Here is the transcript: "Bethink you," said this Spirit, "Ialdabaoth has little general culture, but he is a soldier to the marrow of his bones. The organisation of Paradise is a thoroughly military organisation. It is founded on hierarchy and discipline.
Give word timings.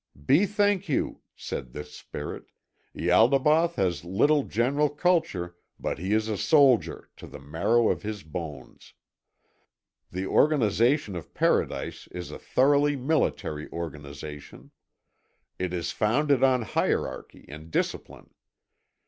"Bethink 0.15 0.89
you," 0.89 1.21
said 1.35 1.73
this 1.73 1.93
Spirit, 1.93 2.45
"Ialdabaoth 2.95 3.75
has 3.75 4.03
little 4.03 4.41
general 4.45 4.89
culture, 4.89 5.55
but 5.79 5.99
he 5.99 6.11
is 6.11 6.27
a 6.27 6.39
soldier 6.39 7.11
to 7.17 7.27
the 7.27 7.37
marrow 7.37 7.87
of 7.89 8.01
his 8.01 8.23
bones. 8.23 8.95
The 10.09 10.25
organisation 10.25 11.15
of 11.15 11.35
Paradise 11.35 12.07
is 12.09 12.31
a 12.31 12.39
thoroughly 12.39 12.95
military 12.95 13.69
organisation. 13.69 14.71
It 15.59 15.71
is 15.71 15.91
founded 15.91 16.43
on 16.43 16.63
hierarchy 16.63 17.45
and 17.47 17.69
discipline. 17.69 18.33